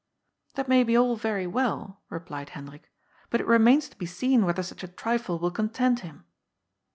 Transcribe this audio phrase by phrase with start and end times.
[0.55, 2.91] ''"That may be all very well," replied Hendrik,"
[3.29, 6.25] bat it remains to be seen whether such a trifle will content him."